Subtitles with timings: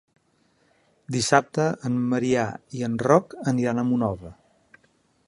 [1.15, 2.45] Dissabte en Maria
[2.79, 4.37] i en Roc aniran a Monòver.